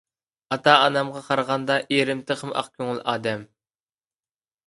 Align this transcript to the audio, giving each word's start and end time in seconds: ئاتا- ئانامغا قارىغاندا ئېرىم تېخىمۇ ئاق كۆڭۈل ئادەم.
ئاتا- 0.53 0.71
ئانامغا 0.83 1.21
قارىغاندا 1.27 1.75
ئېرىم 1.97 2.25
تېخىمۇ 2.31 2.57
ئاق 2.61 2.71
كۆڭۈل 2.79 3.05
ئادەم. 3.13 3.47